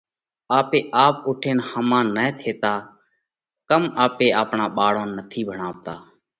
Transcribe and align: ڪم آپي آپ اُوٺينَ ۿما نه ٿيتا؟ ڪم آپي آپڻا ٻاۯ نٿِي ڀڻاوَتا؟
ڪم 0.49 0.57
آپي 0.63 0.79
آپ 1.05 1.15
اُوٺينَ 1.27 1.57
ۿما 1.69 1.99
نه 2.15 2.25
ٿيتا؟ 2.39 2.73
ڪم 3.69 3.83
آپي 4.05 4.27
آپڻا 4.41 4.65
ٻاۯ 4.77 4.97
نٿِي 5.15 5.41
ڀڻاوَتا؟ 5.47 5.95